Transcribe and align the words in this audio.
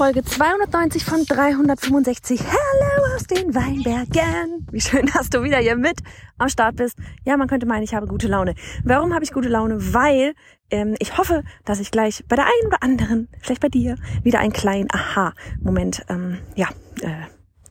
Folge 0.00 0.24
290 0.24 1.04
von 1.04 1.26
365. 1.26 2.40
Hallo 2.40 3.14
aus 3.14 3.24
den 3.24 3.54
Weinbergen. 3.54 4.66
Wie 4.70 4.80
schön, 4.80 5.04
dass 5.12 5.28
du 5.28 5.42
wieder 5.42 5.58
hier 5.58 5.76
mit 5.76 5.98
am 6.38 6.48
Start 6.48 6.76
bist. 6.76 6.96
Ja, 7.26 7.36
man 7.36 7.48
könnte 7.48 7.66
meinen, 7.66 7.82
ich 7.82 7.92
habe 7.92 8.06
gute 8.06 8.26
Laune. 8.26 8.54
Warum 8.82 9.12
habe 9.12 9.24
ich 9.24 9.30
gute 9.30 9.50
Laune? 9.50 9.92
Weil 9.92 10.32
ähm, 10.70 10.96
ich 11.00 11.18
hoffe, 11.18 11.44
dass 11.66 11.80
ich 11.80 11.90
gleich 11.90 12.24
bei 12.26 12.36
der 12.36 12.46
einen 12.46 12.68
oder 12.68 12.82
anderen, 12.82 13.28
vielleicht 13.42 13.60
bei 13.60 13.68
dir, 13.68 13.96
wieder 14.22 14.38
einen 14.38 14.54
kleinen 14.54 14.88
Aha-Moment, 14.90 16.06
ähm, 16.08 16.38
ja, 16.54 16.68
äh, 17.02 17.26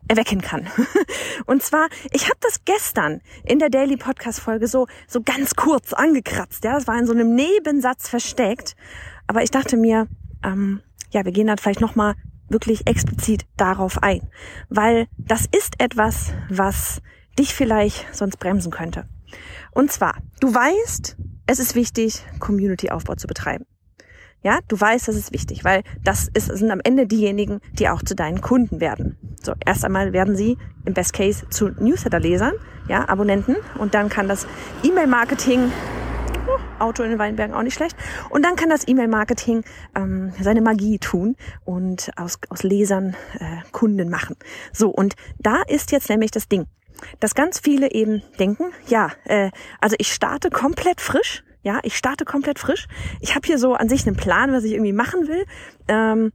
erwecken 0.08 0.42
kann. 0.42 0.68
Und 1.48 1.64
zwar, 1.64 1.88
ich 2.12 2.26
habe 2.26 2.38
das 2.42 2.64
gestern 2.64 3.22
in 3.44 3.58
der 3.58 3.72
Daily 3.72 3.98
Podcast 3.98 4.40
Folge 4.40 4.68
so 4.68 4.86
so 5.08 5.22
ganz 5.24 5.56
kurz 5.56 5.94
angekratzt. 5.94 6.64
Ja, 6.64 6.76
das 6.76 6.86
war 6.86 6.96
in 7.00 7.08
so 7.08 7.14
einem 7.14 7.34
Nebensatz 7.34 8.08
versteckt. 8.08 8.76
Aber 9.26 9.42
ich 9.42 9.50
dachte 9.50 9.78
mir, 9.78 10.08
ähm, 10.44 10.84
ja, 11.12 11.26
wir 11.26 11.32
gehen 11.32 11.48
dann 11.48 11.58
vielleicht 11.58 11.82
nochmal 11.82 12.16
wirklich 12.50 12.88
explizit 12.88 13.46
darauf 13.58 14.02
ein, 14.04 14.22
weil 14.70 15.08
das 15.18 15.46
ist 15.46 15.80
etwas, 15.80 16.34
was 16.50 17.02
dich 17.38 17.54
vielleicht 17.54 18.14
sonst 18.14 18.38
bremsen 18.38 18.72
könnte. 18.72 19.08
Und 19.72 19.92
zwar, 19.92 20.18
du 20.40 20.54
weißt, 20.54 21.18
es 21.48 21.60
ist 21.60 21.76
wichtig, 21.76 22.24
Community-Aufbau 22.40 23.16
zu 23.16 23.28
betreiben. 23.28 23.66
Ja, 24.42 24.60
du 24.70 24.80
weißt, 24.80 25.08
das 25.08 25.16
ist 25.16 25.34
wichtig, 25.34 25.66
weil 25.66 25.84
das 26.04 26.30
ist, 26.34 26.46
sind 26.46 26.72
am 26.72 26.80
Ende 26.82 27.08
diejenigen, 27.08 27.60
die 27.74 27.90
auch 27.90 28.02
zu 28.02 28.16
deinen 28.16 28.40
Kunden 28.40 28.80
werden. 28.80 29.18
So, 29.42 29.54
erst 29.66 29.84
einmal 29.84 30.14
werden 30.14 30.38
sie 30.38 30.58
im 30.86 30.94
Best 30.94 31.12
Case 31.14 31.46
zu 31.50 31.70
Newsletter-Lesern, 31.70 32.54
ja, 32.88 33.08
Abonnenten, 33.10 33.58
und 33.78 33.94
dann 33.94 34.08
kann 34.08 34.30
das 34.30 34.48
E-Mail-Marketing 34.84 35.72
Auto 36.82 37.04
in 37.04 37.10
den 37.10 37.20
Weinbergen 37.20 37.56
auch 37.56 37.64
nicht 37.64 37.76
schlecht. 37.76 37.96
Und 38.30 38.44
dann 38.44 38.56
kann 38.56 38.70
das 38.70 38.88
E-Mail-Marketing 38.88 39.64
ähm, 39.96 40.34
seine 40.40 40.62
Magie 40.62 41.00
tun 41.00 41.36
und 41.66 42.12
aus, 42.16 42.40
aus 42.50 42.64
Lesern 42.64 43.16
äh, 43.40 43.62
Kunden 43.72 44.10
machen. 44.10 44.36
So, 44.74 44.90
und 44.90 45.16
da 45.40 45.62
ist 45.68 45.92
jetzt 45.92 46.10
nämlich 46.10 46.32
das 46.32 46.48
Ding, 46.48 46.66
dass 47.20 47.36
ganz 47.36 47.60
viele 47.60 47.92
eben 47.92 48.22
denken, 48.40 48.72
ja, 48.88 49.12
äh, 49.26 49.52
also 49.80 49.96
ich 50.00 50.14
starte 50.14 50.50
komplett 50.50 51.02
frisch, 51.02 51.44
ja, 51.62 51.80
ich 51.84 51.98
starte 51.98 52.26
komplett 52.26 52.60
frisch. 52.60 52.88
Ich 53.20 53.36
habe 53.36 53.46
hier 53.46 53.58
so 53.58 53.74
an 53.74 53.90
sich 53.90 54.08
einen 54.08 54.16
Plan, 54.16 54.52
was 54.52 54.64
ich 54.64 54.74
irgendwie 54.74 54.94
machen 54.94 55.28
will. 55.28 55.46
Ähm, 55.88 56.32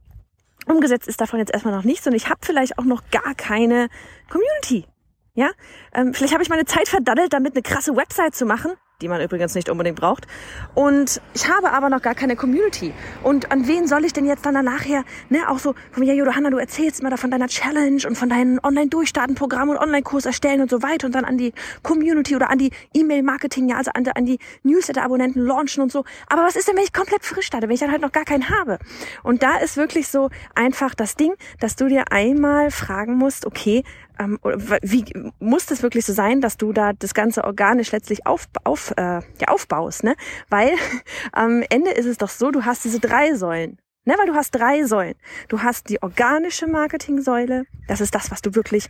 umgesetzt 0.67 1.07
ist 1.07 1.19
davon 1.19 1.39
jetzt 1.39 1.51
erstmal 1.51 1.75
noch 1.75 1.83
nichts 1.83 2.05
und 2.07 2.13
ich 2.13 2.29
habe 2.29 2.39
vielleicht 2.41 2.77
auch 2.77 2.85
noch 2.85 3.09
gar 3.09 3.33
keine 3.35 3.89
Community. 4.29 4.87
Ja, 5.33 5.51
ähm, 5.93 6.13
vielleicht 6.13 6.33
habe 6.33 6.43
ich 6.43 6.49
meine 6.49 6.65
Zeit 6.65 6.87
verdaddelt, 6.87 7.33
damit 7.33 7.53
eine 7.53 7.61
krasse 7.61 7.95
Website 7.95 8.35
zu 8.35 8.45
machen 8.45 8.71
die 9.01 9.07
man 9.07 9.21
übrigens 9.21 9.55
nicht 9.55 9.69
unbedingt 9.69 9.97
braucht. 9.97 10.27
Und 10.73 11.21
ich 11.33 11.49
habe 11.49 11.71
aber 11.71 11.89
noch 11.89 12.01
gar 12.01 12.15
keine 12.15 12.35
Community. 12.35 12.93
Und 13.23 13.51
an 13.51 13.67
wen 13.67 13.87
soll 13.87 14.05
ich 14.05 14.13
denn 14.13 14.25
jetzt 14.25 14.45
dann 14.45 14.63
nachher, 14.63 15.03
ne, 15.29 15.49
auch 15.49 15.59
so, 15.59 15.75
von 15.91 16.03
mir, 16.03 16.13
ja, 16.13 16.23
Johanna, 16.23 16.49
du 16.49 16.57
erzählst 16.57 17.03
mal 17.03 17.09
da 17.09 17.17
von 17.17 17.31
deiner 17.31 17.47
Challenge 17.47 18.01
und 18.07 18.17
von 18.17 18.29
deinem 18.29 18.59
Online-Durchstarten-Programm 18.63 19.69
und 19.69 19.77
Online-Kurs 19.77 20.25
erstellen 20.25 20.61
und 20.61 20.69
so 20.69 20.81
weiter 20.81 21.07
und 21.07 21.15
dann 21.15 21.25
an 21.25 21.37
die 21.37 21.53
Community 21.83 22.35
oder 22.35 22.49
an 22.49 22.57
die 22.57 22.71
E-Mail-Marketing, 22.93 23.69
ja, 23.69 23.77
also 23.77 23.91
an, 23.93 24.07
an 24.07 24.25
die 24.25 24.39
Newsletter-Abonnenten 24.63 25.41
launchen 25.41 25.83
und 25.83 25.91
so. 25.91 26.05
Aber 26.27 26.43
was 26.43 26.55
ist 26.55 26.67
denn, 26.67 26.77
wenn 26.77 26.83
ich 26.83 26.93
komplett 26.93 27.25
frisch 27.25 27.47
starte, 27.47 27.67
wenn 27.67 27.73
ich 27.73 27.81
dann 27.81 27.91
halt 27.91 28.01
noch 28.01 28.11
gar 28.11 28.25
keinen 28.25 28.49
habe? 28.49 28.79
Und 29.23 29.43
da 29.43 29.57
ist 29.57 29.77
wirklich 29.77 30.07
so 30.07 30.29
einfach 30.55 30.95
das 30.95 31.15
Ding, 31.15 31.33
dass 31.59 31.75
du 31.75 31.87
dir 31.87 32.11
einmal 32.11 32.71
fragen 32.71 33.15
musst, 33.15 33.45
okay, 33.45 33.83
ähm, 34.19 34.39
wie 34.81 35.05
muss 35.39 35.65
das 35.65 35.83
wirklich 35.83 36.05
so 36.05 36.13
sein, 36.13 36.41
dass 36.41 36.57
du 36.57 36.71
da 36.71 36.93
das 36.93 37.13
Ganze 37.13 37.43
organisch 37.43 37.91
letztlich 37.91 38.25
auf, 38.25 38.47
auf, 38.63 38.84
äh, 38.91 39.21
ja, 39.39 39.47
aufbaust, 39.47 40.03
ne? 40.03 40.15
Weil 40.49 40.71
am 41.31 41.63
Ende 41.69 41.91
ist 41.91 42.05
es 42.05 42.17
doch 42.17 42.29
so, 42.29 42.51
du 42.51 42.65
hast 42.65 42.83
diese 42.85 42.99
drei 42.99 43.35
Säulen. 43.35 43.77
Ne, 44.07 44.13
weil 44.19 44.27
du 44.27 44.35
hast 44.35 44.51
drei 44.51 44.83
Säulen. 44.83 45.15
Du 45.47 45.63
hast 45.63 45.89
die 45.89 46.03
organische 46.03 46.67
Marketing-Säule. 46.67 47.63
Das 47.87 48.01
ist 48.01 48.13
das, 48.13 48.29
was 48.29 48.43
du 48.43 48.53
wirklich 48.53 48.87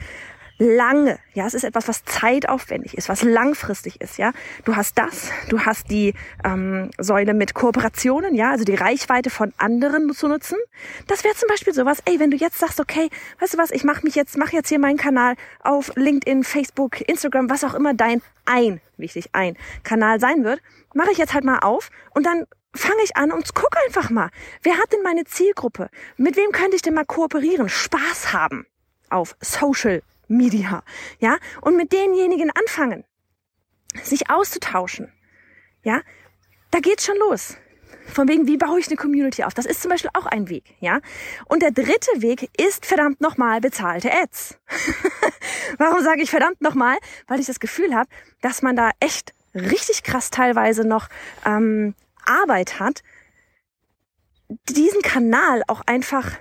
lange, 0.57 1.19
ja, 1.33 1.45
es 1.45 1.53
ist 1.53 1.63
etwas, 1.63 1.87
was 1.87 2.05
zeitaufwendig 2.05 2.97
ist, 2.97 3.09
was 3.09 3.23
langfristig 3.23 3.99
ist, 4.01 4.17
ja. 4.17 4.31
Du 4.63 4.75
hast 4.75 4.97
das, 4.97 5.29
du 5.49 5.61
hast 5.61 5.89
die 5.89 6.13
ähm, 6.43 6.91
Säule 6.97 7.33
mit 7.33 7.53
Kooperationen, 7.53 8.35
ja, 8.35 8.51
also 8.51 8.63
die 8.63 8.75
Reichweite 8.75 9.29
von 9.29 9.53
anderen 9.57 10.13
zu 10.13 10.27
nutzen. 10.27 10.57
Das 11.07 11.23
wäre 11.23 11.35
zum 11.35 11.49
Beispiel 11.49 11.73
sowas, 11.73 11.99
ey, 12.05 12.19
wenn 12.19 12.31
du 12.31 12.37
jetzt 12.37 12.59
sagst, 12.59 12.79
okay, 12.79 13.09
weißt 13.39 13.55
du 13.55 13.57
was, 13.57 13.71
ich 13.71 13.83
mache 13.83 14.03
mich 14.03 14.15
jetzt, 14.15 14.37
mache 14.37 14.55
jetzt 14.55 14.69
hier 14.69 14.79
meinen 14.79 14.97
Kanal 14.97 15.35
auf 15.61 15.91
LinkedIn, 15.95 16.43
Facebook, 16.43 17.01
Instagram, 17.01 17.49
was 17.49 17.63
auch 17.63 17.73
immer 17.73 17.93
dein 17.93 18.21
ein, 18.45 18.79
wichtig, 18.97 19.29
ein 19.33 19.57
Kanal 19.83 20.19
sein 20.19 20.43
wird, 20.43 20.61
mache 20.93 21.11
ich 21.11 21.17
jetzt 21.17 21.33
halt 21.33 21.43
mal 21.43 21.59
auf 21.59 21.89
und 22.13 22.25
dann 22.25 22.45
fange 22.73 23.01
ich 23.03 23.17
an 23.17 23.31
und 23.31 23.55
guck 23.55 23.71
einfach 23.85 24.09
mal, 24.09 24.29
wer 24.63 24.77
hat 24.77 24.91
denn 24.93 25.01
meine 25.01 25.25
Zielgruppe? 25.25 25.89
Mit 26.17 26.37
wem 26.37 26.51
könnte 26.51 26.75
ich 26.75 26.81
denn 26.81 26.93
mal 26.93 27.05
kooperieren? 27.05 27.69
Spaß 27.69 28.33
haben 28.33 28.65
auf 29.09 29.35
Social 29.41 30.01
Media, 30.27 30.83
ja, 31.19 31.37
und 31.61 31.77
mit 31.77 31.91
denjenigen 31.91 32.51
anfangen, 32.51 33.03
sich 34.03 34.29
auszutauschen, 34.29 35.11
ja, 35.83 36.01
da 36.71 36.79
geht's 36.79 37.05
schon 37.05 37.17
los. 37.17 37.57
Von 38.07 38.27
wegen, 38.27 38.47
wie 38.47 38.57
baue 38.57 38.79
ich 38.79 38.87
eine 38.87 38.97
Community 38.97 39.43
auf? 39.43 39.53
Das 39.53 39.65
ist 39.65 39.81
zum 39.81 39.89
Beispiel 39.89 40.11
auch 40.13 40.25
ein 40.25 40.47
Weg, 40.47 40.75
ja. 40.79 40.99
Und 41.45 41.61
der 41.61 41.71
dritte 41.71 42.21
Weg 42.21 42.49
ist 42.59 42.85
verdammt 42.85 43.19
nochmal 43.19 43.61
bezahlte 43.61 44.11
Ads. 44.11 44.59
Warum 45.77 46.03
sage 46.03 46.21
ich 46.21 46.29
verdammt 46.29 46.61
nochmal? 46.61 46.97
Weil 47.27 47.39
ich 47.39 47.47
das 47.47 47.59
Gefühl 47.59 47.95
habe, 47.95 48.09
dass 48.41 48.61
man 48.61 48.75
da 48.75 48.91
echt 48.99 49.33
richtig 49.55 50.03
krass 50.03 50.29
teilweise 50.29 50.87
noch 50.87 51.07
ähm, 51.45 51.95
Arbeit 52.25 52.79
hat, 52.79 53.01
diesen 54.69 55.01
Kanal 55.01 55.63
auch 55.67 55.81
einfach, 55.85 56.31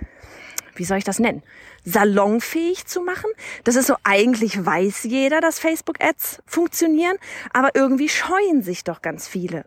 wie 0.75 0.85
soll 0.85 0.97
ich 0.97 1.03
das 1.03 1.19
nennen? 1.19 1.43
salonfähig 1.85 2.87
zu 2.87 3.01
machen. 3.01 3.29
Das 3.63 3.75
ist 3.75 3.87
so, 3.87 3.95
eigentlich 4.03 4.65
weiß 4.65 5.03
jeder, 5.03 5.39
dass 5.39 5.59
Facebook-Ads 5.59 6.41
funktionieren, 6.45 7.17
aber 7.53 7.75
irgendwie 7.75 8.09
scheuen 8.09 8.63
sich 8.63 8.83
doch 8.83 9.01
ganz 9.01 9.27
viele. 9.27 9.65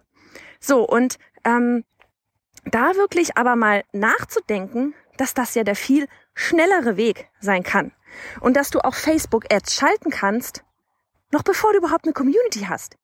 So, 0.60 0.86
und 0.86 1.18
ähm, 1.44 1.84
da 2.64 2.96
wirklich 2.96 3.36
aber 3.36 3.56
mal 3.56 3.84
nachzudenken, 3.92 4.94
dass 5.16 5.34
das 5.34 5.54
ja 5.54 5.64
der 5.64 5.76
viel 5.76 6.08
schnellere 6.34 6.96
Weg 6.96 7.28
sein 7.40 7.62
kann. 7.62 7.92
Und 8.40 8.56
dass 8.56 8.70
du 8.70 8.80
auch 8.80 8.94
Facebook-Ads 8.94 9.74
schalten 9.74 10.10
kannst, 10.10 10.64
noch 11.30 11.42
bevor 11.42 11.72
du 11.72 11.78
überhaupt 11.78 12.04
eine 12.04 12.14
Community 12.14 12.66
hast. 12.68 12.96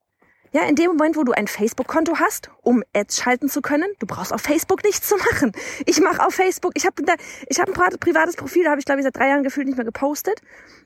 Ja, 0.55 0.63
in 0.69 0.77
dem 0.77 0.93
Moment, 0.93 1.17
wo 1.17 1.25
du 1.25 1.33
ein 1.33 1.49
Facebook-Konto 1.49 2.21
hast, 2.21 2.49
um 2.63 2.85
Ads 2.95 3.21
schalten 3.21 3.49
zu 3.49 3.61
können, 3.61 3.89
du 3.99 4.07
brauchst 4.07 4.33
auf 4.33 4.41
Facebook 4.41 4.85
nichts 4.85 5.09
zu 5.09 5.17
machen. 5.17 5.51
Ich 5.85 6.01
mache 6.01 6.25
auf 6.25 6.33
Facebook, 6.33 6.75
ich 6.77 6.87
habe 6.87 7.03
ich 7.49 7.59
hab 7.59 7.69
ein 7.69 7.99
privates 7.99 8.37
Profil, 8.37 8.63
da 8.63 8.71
habe 8.71 8.79
ich 8.79 8.87
glaube 8.87 9.01
ich 9.01 9.05
seit 9.05 9.17
drei 9.17 9.31
Jahren 9.31 9.43
gefühlt 9.43 9.67
nicht 9.67 9.77
mehr 9.77 9.85
gepostet. 9.85 10.41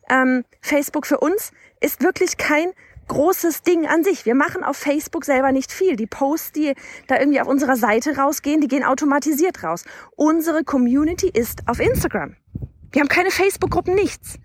Ähm, 0.09 0.47
Facebook 0.63 1.07
für 1.07 1.21
uns 1.21 1.53
ist 1.81 2.03
wirklich 2.03 2.39
kein 2.39 2.73
großes 3.09 3.61
Ding 3.61 3.87
an 3.87 4.05
sich. 4.05 4.25
Wir 4.25 4.35
machen 4.35 4.65
auf 4.65 4.79
Facebook 4.79 5.27
selber 5.27 5.53
nicht 5.53 5.71
viel. 5.71 5.97
Die 5.97 6.07
Posts, 6.07 6.53
die 6.53 6.73
da 7.07 7.19
irgendwie 7.19 7.43
auf 7.43 7.47
unserer 7.47 7.77
Seite 7.77 8.17
rausgehen, 8.17 8.63
die 8.63 8.69
gehen 8.69 8.85
automatisiert 8.85 9.63
raus. 9.63 9.85
Unsere 10.17 10.65
Community 10.65 11.29
ist 11.29 11.61
auf 11.67 11.79
Instagram. 11.79 12.37
Wir 12.91 13.03
haben 13.03 13.09
keine 13.09 13.31
Facebook-Gruppen, 13.31 13.95
nichts. 13.95 14.39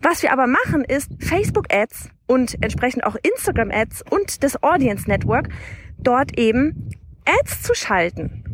Was 0.00 0.22
wir 0.22 0.32
aber 0.32 0.46
machen, 0.46 0.84
ist 0.84 1.10
Facebook-Ads 1.18 2.10
und 2.26 2.62
entsprechend 2.62 3.04
auch 3.04 3.16
Instagram-Ads 3.16 4.04
und 4.10 4.42
das 4.44 4.62
Audience 4.62 5.08
Network 5.08 5.48
dort 5.98 6.38
eben 6.38 6.90
Ads 7.24 7.62
zu 7.62 7.74
schalten. 7.74 8.44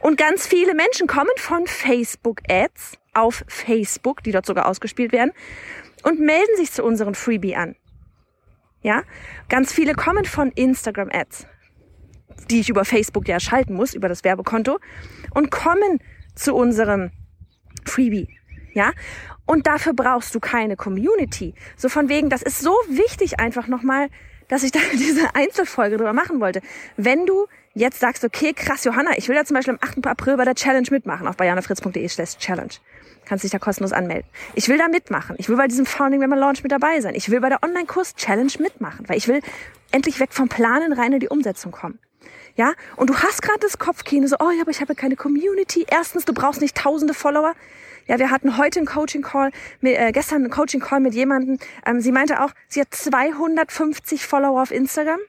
Und 0.00 0.16
ganz 0.16 0.46
viele 0.46 0.74
Menschen 0.74 1.06
kommen 1.06 1.30
von 1.36 1.66
Facebook-Ads 1.66 2.98
auf 3.12 3.44
Facebook, 3.48 4.22
die 4.22 4.32
dort 4.32 4.46
sogar 4.46 4.66
ausgespielt 4.66 5.12
werden, 5.12 5.32
und 6.02 6.20
melden 6.20 6.56
sich 6.56 6.72
zu 6.72 6.82
unseren 6.82 7.14
Freebie 7.14 7.56
an. 7.56 7.76
Ja, 8.82 9.02
ganz 9.50 9.74
viele 9.74 9.94
kommen 9.94 10.24
von 10.24 10.50
Instagram-Ads, 10.52 11.46
die 12.48 12.60
ich 12.60 12.70
über 12.70 12.86
Facebook 12.86 13.28
ja 13.28 13.38
schalten 13.38 13.74
muss, 13.74 13.92
über 13.92 14.08
das 14.08 14.24
Werbekonto, 14.24 14.78
und 15.34 15.50
kommen 15.50 15.98
zu 16.34 16.54
unserem 16.54 17.10
Freebie. 17.84 18.28
Ja? 18.72 18.92
Und 19.50 19.66
dafür 19.66 19.94
brauchst 19.94 20.32
du 20.36 20.38
keine 20.38 20.76
Community. 20.76 21.54
So 21.76 21.88
von 21.88 22.08
wegen, 22.08 22.30
das 22.30 22.40
ist 22.40 22.60
so 22.60 22.70
wichtig 22.88 23.40
einfach 23.40 23.66
nochmal, 23.66 24.08
dass 24.46 24.62
ich 24.62 24.70
da 24.70 24.78
diese 24.92 25.34
Einzelfolge 25.34 25.96
drüber 25.96 26.12
machen 26.12 26.38
wollte. 26.38 26.60
Wenn 26.96 27.26
du 27.26 27.48
jetzt 27.74 27.98
sagst, 27.98 28.22
okay, 28.22 28.52
krass, 28.52 28.84
Johanna, 28.84 29.18
ich 29.18 29.28
will 29.28 29.34
da 29.34 29.44
zum 29.44 29.56
Beispiel 29.56 29.74
am 29.74 29.80
8. 29.80 30.06
April 30.06 30.36
bei 30.36 30.44
der 30.44 30.54
Challenge 30.54 30.86
mitmachen, 30.92 31.26
auf 31.26 31.36
bayernafritz.de 31.36 32.06
slash 32.06 32.38
challenge. 32.38 32.74
Kannst 33.24 33.42
dich 33.42 33.50
da 33.50 33.58
kostenlos 33.58 33.92
anmelden. 33.92 34.30
Ich 34.54 34.68
will 34.68 34.78
da 34.78 34.86
mitmachen. 34.86 35.34
Ich 35.40 35.48
will 35.48 35.56
bei 35.56 35.66
diesem 35.66 35.84
Founding 35.84 36.20
Member 36.20 36.36
Launch 36.36 36.62
mit 36.62 36.70
dabei 36.70 37.00
sein. 37.00 37.16
Ich 37.16 37.28
will 37.28 37.40
bei 37.40 37.48
der 37.48 37.60
Online-Kurs-Challenge 37.64 38.52
mitmachen, 38.60 39.08
weil 39.08 39.16
ich 39.16 39.26
will 39.26 39.40
endlich 39.90 40.20
weg 40.20 40.32
vom 40.32 40.48
Planen 40.48 40.92
rein 40.92 41.12
in 41.12 41.18
die 41.18 41.28
Umsetzung 41.28 41.72
kommen. 41.72 41.98
Ja, 42.56 42.74
und 42.96 43.10
du 43.10 43.16
hast 43.16 43.42
gerade 43.42 43.60
das 43.60 43.78
Kopfkino 43.78 44.26
so, 44.26 44.36
oh 44.40 44.50
ja, 44.50 44.62
aber 44.62 44.70
ich 44.70 44.80
habe 44.80 44.94
keine 44.94 45.16
Community. 45.16 45.86
Erstens, 45.88 46.24
du 46.24 46.32
brauchst 46.34 46.60
nicht 46.60 46.76
tausende 46.76 47.14
Follower. 47.14 47.54
Ja, 48.06 48.18
wir 48.18 48.30
hatten 48.30 48.56
heute 48.56 48.80
einen 48.80 48.86
Coaching-Call, 48.86 49.50
äh, 49.82 50.12
gestern 50.12 50.42
einen 50.42 50.50
Coaching-Call 50.50 51.00
mit 51.00 51.14
jemandem. 51.14 51.58
Ähm, 51.86 52.00
sie 52.00 52.12
meinte 52.12 52.42
auch, 52.42 52.50
sie 52.68 52.80
hat 52.80 52.92
250 52.92 54.26
Follower 54.26 54.62
auf 54.62 54.70
Instagram. 54.72 55.20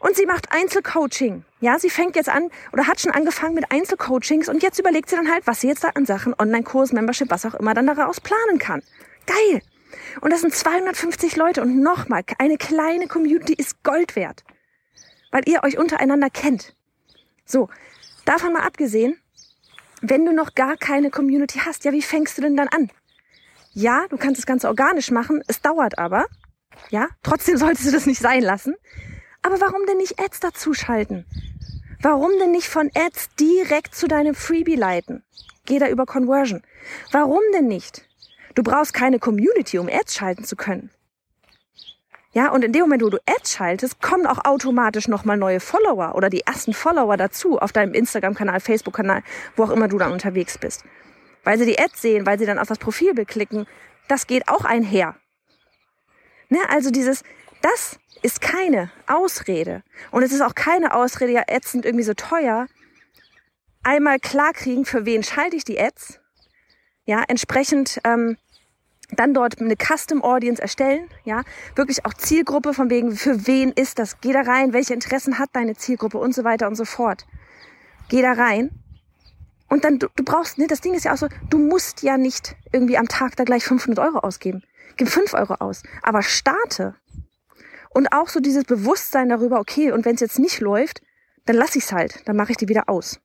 Und 0.00 0.16
sie 0.16 0.26
macht 0.26 0.52
Einzelcoaching. 0.52 1.44
Ja, 1.60 1.78
sie 1.78 1.88
fängt 1.88 2.14
jetzt 2.14 2.28
an 2.28 2.50
oder 2.74 2.86
hat 2.88 3.00
schon 3.00 3.12
angefangen 3.12 3.54
mit 3.54 3.72
Einzelcoachings 3.72 4.50
und 4.50 4.62
jetzt 4.62 4.78
überlegt 4.78 5.08
sie 5.08 5.16
dann 5.16 5.32
halt, 5.32 5.46
was 5.46 5.62
sie 5.62 5.68
jetzt 5.68 5.82
da 5.82 5.90
an 5.94 6.04
Sachen 6.04 6.34
Online-Kurs, 6.38 6.92
Membership, 6.92 7.30
was 7.30 7.46
auch 7.46 7.54
immer 7.54 7.72
dann 7.72 7.86
daraus 7.86 8.20
planen 8.20 8.58
kann. 8.58 8.82
Geil! 9.26 9.62
Und 10.20 10.30
das 10.30 10.42
sind 10.42 10.54
250 10.54 11.36
Leute 11.36 11.62
und 11.62 11.80
nochmal, 11.80 12.22
eine 12.38 12.58
kleine 12.58 13.08
Community 13.08 13.54
ist 13.54 13.82
Gold 13.82 14.14
wert. 14.14 14.44
Weil 15.34 15.48
ihr 15.48 15.64
euch 15.64 15.78
untereinander 15.78 16.30
kennt. 16.30 16.76
So, 17.44 17.68
davon 18.24 18.52
mal 18.52 18.62
abgesehen, 18.62 19.18
wenn 20.00 20.24
du 20.24 20.32
noch 20.32 20.54
gar 20.54 20.76
keine 20.76 21.10
Community 21.10 21.58
hast, 21.58 21.84
ja, 21.84 21.90
wie 21.90 22.02
fängst 22.02 22.38
du 22.38 22.42
denn 22.42 22.56
dann 22.56 22.68
an? 22.68 22.88
Ja, 23.72 24.06
du 24.10 24.16
kannst 24.16 24.38
das 24.38 24.46
Ganze 24.46 24.68
organisch 24.68 25.10
machen, 25.10 25.42
es 25.48 25.60
dauert 25.60 25.98
aber. 25.98 26.26
Ja, 26.90 27.08
trotzdem 27.24 27.56
solltest 27.58 27.84
du 27.84 27.90
das 27.90 28.06
nicht 28.06 28.20
sein 28.20 28.42
lassen. 28.42 28.76
Aber 29.42 29.60
warum 29.60 29.84
denn 29.86 29.96
nicht 29.96 30.20
Ads 30.20 30.38
dazuschalten? 30.38 31.26
Warum 32.00 32.30
denn 32.38 32.52
nicht 32.52 32.68
von 32.68 32.88
Ads 32.94 33.34
direkt 33.34 33.96
zu 33.96 34.06
deinem 34.06 34.36
Freebie 34.36 34.76
leiten? 34.76 35.24
Geh 35.66 35.80
da 35.80 35.88
über 35.88 36.06
Conversion. 36.06 36.62
Warum 37.10 37.42
denn 37.52 37.66
nicht? 37.66 38.08
Du 38.54 38.62
brauchst 38.62 38.94
keine 38.94 39.18
Community, 39.18 39.80
um 39.80 39.88
Ads 39.88 40.14
schalten 40.14 40.44
zu 40.44 40.54
können. 40.54 40.90
Ja, 42.34 42.50
und 42.50 42.64
in 42.64 42.72
dem 42.72 42.82
Moment, 42.82 43.02
wo 43.02 43.10
du 43.10 43.18
Ads 43.26 43.52
schaltest, 43.52 44.02
kommen 44.02 44.26
auch 44.26 44.44
automatisch 44.44 45.06
nochmal 45.06 45.36
neue 45.36 45.60
Follower 45.60 46.16
oder 46.16 46.28
die 46.28 46.40
ersten 46.40 46.74
Follower 46.74 47.16
dazu 47.16 47.60
auf 47.60 47.72
deinem 47.72 47.94
Instagram-Kanal, 47.94 48.58
Facebook-Kanal, 48.58 49.22
wo 49.54 49.62
auch 49.62 49.70
immer 49.70 49.86
du 49.86 49.98
dann 49.98 50.10
unterwegs 50.10 50.58
bist. 50.58 50.84
Weil 51.44 51.58
sie 51.58 51.66
die 51.66 51.78
Ads 51.78 52.02
sehen, 52.02 52.26
weil 52.26 52.38
sie 52.40 52.46
dann 52.46 52.58
auf 52.58 52.66
das 52.66 52.78
Profil 52.78 53.14
beklicken, 53.14 53.66
das 54.08 54.26
geht 54.26 54.48
auch 54.48 54.64
einher. 54.64 55.14
Ne, 56.48 56.58
also 56.70 56.90
dieses, 56.90 57.22
das 57.62 58.00
ist 58.22 58.40
keine 58.40 58.90
Ausrede. 59.06 59.84
Und 60.10 60.24
es 60.24 60.32
ist 60.32 60.40
auch 60.40 60.56
keine 60.56 60.92
Ausrede, 60.94 61.32
ja, 61.32 61.44
Ads 61.48 61.70
sind 61.70 61.84
irgendwie 61.84 62.04
so 62.04 62.14
teuer. 62.14 62.66
Einmal 63.84 64.18
klarkriegen, 64.18 64.84
für 64.84 65.06
wen 65.06 65.22
schalte 65.22 65.54
ich 65.54 65.64
die 65.64 65.78
Ads. 65.78 66.18
Ja, 67.04 67.22
entsprechend 67.28 68.00
ähm, 68.02 68.38
dann 69.18 69.34
dort 69.34 69.60
eine 69.60 69.76
Custom 69.76 70.22
Audience 70.22 70.60
erstellen, 70.60 71.08
ja, 71.24 71.42
wirklich 71.74 72.04
auch 72.04 72.14
Zielgruppe 72.14 72.74
von 72.74 72.90
wegen, 72.90 73.16
für 73.16 73.46
wen 73.46 73.72
ist 73.72 73.98
das? 73.98 74.20
Geh 74.20 74.32
da 74.32 74.42
rein, 74.42 74.72
welche 74.72 74.94
Interessen 74.94 75.38
hat 75.38 75.50
deine 75.52 75.74
Zielgruppe 75.76 76.18
und 76.18 76.34
so 76.34 76.44
weiter 76.44 76.68
und 76.68 76.74
so 76.74 76.84
fort. 76.84 77.26
Geh 78.08 78.22
da 78.22 78.32
rein. 78.32 78.70
Und 79.68 79.84
dann, 79.84 79.98
du, 79.98 80.08
du 80.14 80.24
brauchst, 80.24 80.58
ne, 80.58 80.66
das 80.66 80.80
Ding 80.80 80.94
ist 80.94 81.04
ja 81.04 81.12
auch 81.12 81.18
so, 81.18 81.28
du 81.50 81.58
musst 81.58 82.02
ja 82.02 82.16
nicht 82.16 82.56
irgendwie 82.72 82.98
am 82.98 83.08
Tag 83.08 83.36
da 83.36 83.44
gleich 83.44 83.64
500 83.64 83.98
Euro 84.04 84.18
ausgeben. 84.18 84.62
Gib 84.96 85.08
5 85.08 85.34
Euro 85.34 85.54
aus. 85.54 85.82
Aber 86.02 86.22
starte. 86.22 86.94
Und 87.90 88.12
auch 88.12 88.28
so 88.28 88.40
dieses 88.40 88.64
Bewusstsein 88.64 89.28
darüber, 89.28 89.60
okay, 89.60 89.92
und 89.92 90.04
wenn 90.04 90.14
es 90.14 90.20
jetzt 90.20 90.38
nicht 90.38 90.60
läuft, 90.60 91.02
dann 91.46 91.56
lass 91.56 91.76
ich 91.76 91.84
es 91.84 91.92
halt, 91.92 92.26
dann 92.26 92.36
mache 92.36 92.52
ich 92.52 92.56
die 92.56 92.68
wieder 92.68 92.88
aus. 92.88 93.20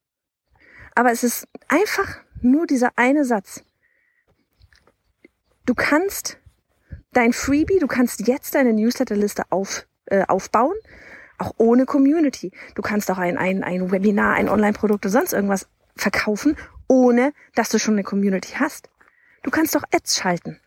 Aber 0.96 1.12
es 1.12 1.24
ist 1.24 1.48
einfach 1.68 2.18
nur 2.42 2.68
dieser 2.68 2.92
eine 2.96 3.26
Satz. 3.26 3.64
Du 5.70 5.76
kannst 5.76 6.40
dein 7.14 7.32
Freebie, 7.32 7.78
du 7.78 7.86
kannst 7.86 8.28
jetzt 8.28 8.56
deine 8.56 8.74
Newsletterliste 8.74 9.44
auf, 9.52 9.86
äh, 10.06 10.26
aufbauen, 10.26 10.74
auch 11.38 11.54
ohne 11.58 11.86
Community. 11.86 12.52
Du 12.74 12.82
kannst 12.82 13.12
auch 13.12 13.20
ein, 13.20 13.38
ein, 13.38 13.64
ein 13.64 13.92
Webinar, 13.92 14.34
ein 14.34 14.50
Online-Produkt 14.50 15.06
oder 15.06 15.12
sonst 15.12 15.32
irgendwas 15.32 15.68
verkaufen, 15.96 16.58
ohne 16.88 17.34
dass 17.54 17.70
du 17.70 17.78
schon 17.78 17.94
eine 17.94 18.02
Community 18.02 18.54
hast. 18.56 18.90
Du 19.44 19.52
kannst 19.52 19.76
doch 19.76 19.84
Ads 19.94 20.18
schalten. 20.18 20.60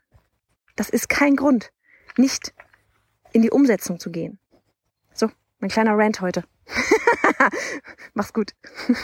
Das 0.76 0.88
ist 0.88 1.08
kein 1.08 1.34
Grund, 1.34 1.72
nicht 2.16 2.54
in 3.32 3.42
die 3.42 3.50
Umsetzung 3.50 3.98
zu 3.98 4.12
gehen. 4.12 4.38
So, 5.14 5.28
mein 5.58 5.70
kleiner 5.70 5.98
Rant 5.98 6.20
heute. 6.20 6.44
Mach's 8.14 8.32
gut. 8.32 8.52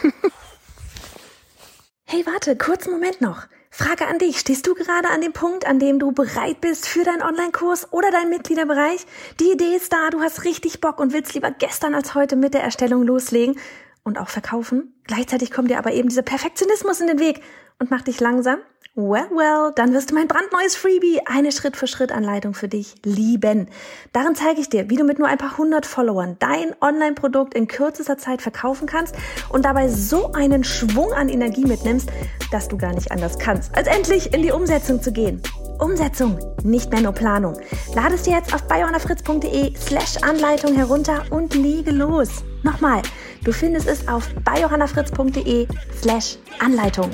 hey, 2.05 2.25
warte, 2.25 2.57
kurzen 2.57 2.93
Moment 2.93 3.21
noch. 3.21 3.49
Frage 3.71 4.07
an 4.07 4.19
dich. 4.19 4.39
Stehst 4.39 4.67
du 4.67 4.75
gerade 4.75 5.09
an 5.09 5.21
dem 5.21 5.33
Punkt, 5.33 5.67
an 5.67 5.79
dem 5.79 5.99
du 5.99 6.13
bereit 6.13 6.61
bist 6.61 6.89
für 6.89 7.05
deinen 7.05 7.23
Online-Kurs 7.23 7.93
oder 7.93 8.11
deinen 8.11 8.31
Mitgliederbereich? 8.31 9.07
Die 9.41 9.53
Idee 9.53 9.77
ist 9.77 9.93
da, 9.93 10.11
du 10.11 10.21
hast 10.21 10.45
richtig 10.45 10.81
Bock 10.81 10.99
und 10.99 11.13
willst 11.13 11.35
lieber 11.35 11.51
gestern 11.51 11.95
als 11.95 12.15
heute 12.15 12.37
mit 12.37 12.55
der 12.55 12.63
Erstellung 12.63 13.03
loslegen 13.03 13.59
und 14.09 14.19
auch 14.19 14.29
verkaufen. 14.29 14.95
Gleichzeitig 15.05 15.53
kommt 15.53 15.71
dir 15.71 15.79
aber 15.79 15.93
eben 15.93 16.09
dieser 16.09 16.23
Perfektionismus 16.23 17.01
in 17.01 17.07
den 17.07 17.21
Weg 17.21 17.43
und 17.79 17.91
macht 17.91 18.09
dich 18.09 18.19
langsam 18.19 18.59
Well, 19.01 19.31
well, 19.31 19.71
dann 19.77 19.95
wirst 19.95 20.11
du 20.11 20.17
mein 20.17 20.27
brandneues 20.27 20.75
Freebie, 20.75 21.21
eine 21.25 21.53
Schritt-für-Schritt-Anleitung 21.53 22.53
für 22.53 22.67
dich 22.67 22.97
lieben. 23.05 23.69
Darin 24.13 24.35
zeige 24.35 24.61
ich 24.61 24.71
dir, 24.71 24.91
wie 24.91 24.97
du 24.97 25.05
mit 25.05 25.21
nur 25.21 25.29
ein 25.29 25.39
paar 25.39 25.57
hundert 25.57 25.87
Followern 25.87 26.35
dein 26.41 26.75
Online-Produkt 26.81 27.55
in 27.55 27.69
kürzester 27.69 28.19
Zeit 28.19 28.43
verkaufen 28.43 28.89
kannst 28.89 29.15
und 29.51 29.65
dabei 29.65 29.89
so 29.89 30.33
einen 30.33 30.65
Schwung 30.65 31.13
an 31.13 31.29
Energie 31.29 31.65
mitnimmst, 31.65 32.11
dass 32.51 32.67
du 32.67 32.77
gar 32.77 32.93
nicht 32.93 33.13
anders 33.13 33.39
kannst, 33.39 33.73
als 33.77 33.87
endlich 33.87 34.35
in 34.35 34.43
die 34.43 34.51
Umsetzung 34.51 35.01
zu 35.01 35.13
gehen. 35.13 35.41
Umsetzung, 35.79 36.37
nicht 36.65 36.91
mehr 36.91 37.03
nur 37.03 37.13
Planung. 37.13 37.57
Lade 37.95 38.17
es 38.17 38.23
dir 38.23 38.33
jetzt 38.33 38.53
auf 38.53 38.65
bayonafritz.de 38.65 39.77
slash 39.77 40.17
Anleitung 40.23 40.75
herunter 40.75 41.23
und 41.31 41.55
lege 41.55 41.93
los. 41.93 42.43
Nochmal, 42.65 43.03
du 43.45 43.53
findest 43.53 43.89
es 43.89 44.07
auf 44.09 44.29
bayjohannafritz.de 44.45 45.67
slash 46.01 46.39
Anleitung. 46.59 47.11